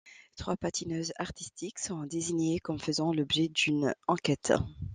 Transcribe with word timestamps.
Trois 0.35 0.57
patineuses 0.57 1.13
artistiques 1.19 1.77
sont 1.77 2.07
désignées 2.07 2.59
comme 2.59 2.79
faisant 2.79 3.13
l'objet 3.13 3.49
d'une 3.49 3.93
enquête. 4.07 4.51